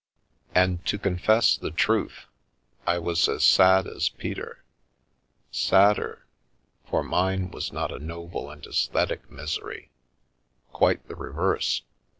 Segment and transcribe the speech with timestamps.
[0.55, 2.25] And, to confess the truth,
[2.87, 4.63] I was as sad as Peter.
[5.51, 6.25] Sad der,
[6.89, 9.91] for mine was not a noble and aesthetic misery—
[10.73, 11.83] quite the reverse.